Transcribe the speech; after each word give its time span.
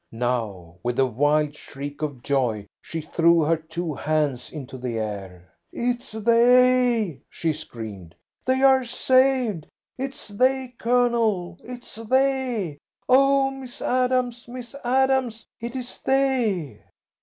Now, 0.11 0.79
with 0.81 0.97
a 0.97 1.05
wild 1.05 1.55
shriek 1.55 2.01
of 2.01 2.23
joy, 2.23 2.65
she 2.81 3.01
threw 3.01 3.41
her 3.41 3.55
two 3.55 3.93
hands 3.93 4.51
into 4.51 4.79
the 4.79 4.97
air. 4.97 5.53
"It's 5.71 6.13
they!" 6.13 7.21
she 7.29 7.53
screamed. 7.53 8.15
"They 8.43 8.63
are 8.63 8.83
saved! 8.83 9.67
It's 9.99 10.29
they, 10.29 10.73
Colonel, 10.79 11.59
it's 11.63 11.93
they! 11.97 12.79
Oh, 13.07 13.51
Miss 13.51 13.79
Adams, 13.79 14.47
Miss 14.47 14.73
Adams, 14.83 15.45
it 15.59 15.75
is 15.75 15.99
they!" 16.03 16.81